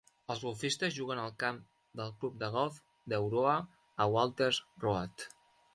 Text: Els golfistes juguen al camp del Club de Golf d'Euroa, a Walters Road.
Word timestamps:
Els 0.33 0.39
golfistes 0.45 0.95
juguen 0.95 1.21
al 1.23 1.35
camp 1.43 1.59
del 2.01 2.15
Club 2.23 2.41
de 2.45 2.49
Golf 2.57 2.83
d'Euroa, 3.15 3.55
a 4.07 4.13
Walters 4.17 4.65
Road. 4.89 5.33